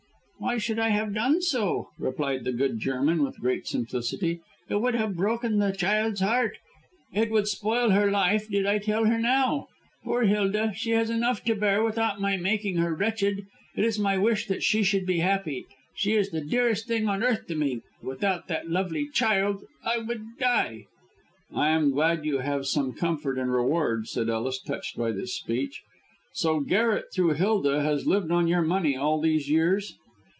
"Why 0.41 0.57
should 0.57 0.79
I 0.79 0.89
have 0.89 1.13
done 1.13 1.39
so?" 1.43 1.89
replied 1.99 2.45
the 2.45 2.51
good 2.51 2.79
German, 2.79 3.21
with 3.21 3.39
great 3.39 3.67
simplicity. 3.67 4.41
"It 4.71 4.81
would 4.81 4.95
have 4.95 5.15
broken 5.15 5.59
the 5.59 5.69
child's 5.71 6.19
heart. 6.19 6.57
It 7.13 7.29
would 7.29 7.47
spoil 7.47 7.91
her 7.91 8.09
life 8.09 8.49
did 8.49 8.65
I 8.65 8.79
tell 8.79 9.05
her 9.05 9.19
now. 9.19 9.67
Poor 10.03 10.23
Hilda! 10.23 10.73
She 10.75 10.89
has 10.91 11.11
enough 11.11 11.43
to 11.43 11.53
bear 11.53 11.83
without 11.83 12.19
my 12.19 12.37
making 12.37 12.77
her 12.77 12.95
wretched. 12.95 13.45
It 13.75 13.85
is 13.85 13.99
my 13.99 14.17
wish 14.17 14.47
that 14.47 14.63
she 14.63 14.81
should 14.81 15.05
be 15.05 15.19
happy. 15.19 15.67
She 15.93 16.13
is 16.13 16.31
the 16.31 16.41
dearest 16.43 16.87
thing 16.87 17.07
on 17.07 17.21
earth 17.23 17.45
to 17.45 17.53
me. 17.55 17.81
Without 18.01 18.47
that 18.47 18.67
lovely 18.67 19.09
child 19.09 19.63
I 19.85 19.97
should 20.07 20.25
die." 20.39 20.87
"I 21.53 21.69
am 21.69 21.91
glad 21.91 22.25
you 22.25 22.39
have 22.39 22.65
some 22.65 22.93
comfort 22.93 23.37
and 23.37 23.53
reward," 23.53 24.07
said 24.07 24.27
Ellis, 24.27 24.59
touched 24.59 24.97
by 24.97 25.11
this 25.11 25.35
speech. 25.35 25.83
"So 26.33 26.61
Garret, 26.61 27.13
through 27.13 27.33
Hilda, 27.35 27.83
has 27.83 28.07
lived 28.07 28.31
on 28.31 28.47
your 28.47 28.63
money 28.63 28.97
all 28.97 29.21
these 29.21 29.47
years?" 29.47 29.99